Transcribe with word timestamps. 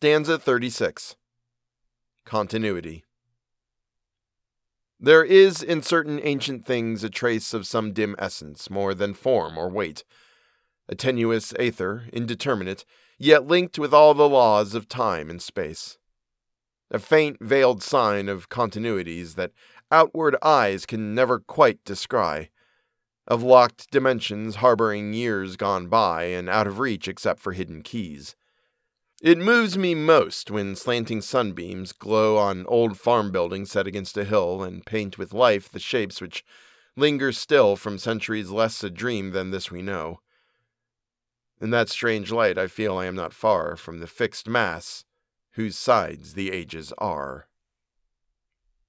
Stanza 0.00 0.38
36 0.38 1.16
Continuity. 2.24 3.04
There 5.00 5.24
is 5.24 5.60
in 5.60 5.82
certain 5.82 6.20
ancient 6.22 6.64
things 6.64 7.02
a 7.02 7.10
trace 7.10 7.52
of 7.52 7.66
some 7.66 7.92
dim 7.92 8.14
essence, 8.16 8.70
more 8.70 8.94
than 8.94 9.12
form 9.12 9.58
or 9.58 9.68
weight, 9.68 10.04
a 10.88 10.94
tenuous 10.94 11.52
aether, 11.58 12.04
indeterminate, 12.12 12.84
yet 13.18 13.48
linked 13.48 13.76
with 13.76 13.92
all 13.92 14.14
the 14.14 14.28
laws 14.28 14.72
of 14.72 14.88
time 14.88 15.28
and 15.28 15.42
space. 15.42 15.98
A 16.92 17.00
faint 17.00 17.38
veiled 17.40 17.82
sign 17.82 18.28
of 18.28 18.48
continuities 18.48 19.34
that 19.34 19.50
outward 19.90 20.36
eyes 20.44 20.86
can 20.86 21.12
never 21.12 21.40
quite 21.40 21.82
descry, 21.84 22.50
of 23.26 23.42
locked 23.42 23.90
dimensions 23.90 24.54
harboring 24.54 25.12
years 25.12 25.56
gone 25.56 25.88
by 25.88 26.22
and 26.26 26.48
out 26.48 26.68
of 26.68 26.78
reach 26.78 27.08
except 27.08 27.40
for 27.40 27.52
hidden 27.52 27.82
keys. 27.82 28.36
It 29.20 29.38
moves 29.38 29.76
me 29.76 29.96
most 29.96 30.48
when 30.48 30.76
slanting 30.76 31.22
sunbeams 31.22 31.90
glow 31.92 32.36
on 32.36 32.64
old 32.66 33.00
farm 33.00 33.32
buildings 33.32 33.72
set 33.72 33.88
against 33.88 34.16
a 34.16 34.24
hill 34.24 34.62
and 34.62 34.86
paint 34.86 35.18
with 35.18 35.32
life 35.32 35.68
the 35.68 35.80
shapes 35.80 36.20
which 36.20 36.44
linger 36.96 37.32
still 37.32 37.74
from 37.74 37.98
centuries 37.98 38.50
less 38.50 38.84
a 38.84 38.90
dream 38.90 39.32
than 39.32 39.50
this 39.50 39.72
we 39.72 39.82
know. 39.82 40.20
In 41.60 41.70
that 41.70 41.88
strange 41.88 42.30
light, 42.30 42.56
I 42.56 42.68
feel 42.68 42.96
I 42.96 43.06
am 43.06 43.16
not 43.16 43.34
far 43.34 43.74
from 43.74 43.98
the 43.98 44.06
fixed 44.06 44.46
mass 44.46 45.04
whose 45.52 45.76
sides 45.76 46.34
the 46.34 46.52
ages 46.52 46.92
are. 46.98 47.47